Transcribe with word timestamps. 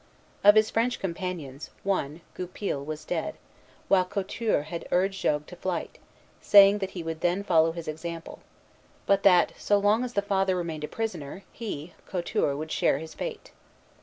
Of 0.43 0.55
his 0.55 0.71
French 0.71 0.99
companions, 0.99 1.69
one, 1.83 2.21
Goupil, 2.33 2.83
was 2.83 3.05
dead; 3.05 3.35
while 3.87 4.03
Couture 4.03 4.63
had 4.63 4.87
urged 4.89 5.21
Jogues 5.21 5.45
to 5.49 5.55
flight, 5.55 5.99
saying 6.41 6.79
that 6.79 6.89
he 6.97 7.03
would 7.03 7.21
then 7.21 7.43
follow 7.43 7.71
his 7.71 7.87
example, 7.87 8.39
but 9.05 9.21
that, 9.21 9.51
so 9.59 9.77
long 9.77 10.03
as 10.03 10.13
the 10.13 10.23
Father 10.23 10.55
remained 10.55 10.83
a 10.83 10.87
prisoner, 10.87 11.43
he, 11.51 11.93
Couture, 12.07 12.57
would 12.57 12.71
share 12.71 12.97
his 12.97 13.13
fate. 13.13 13.51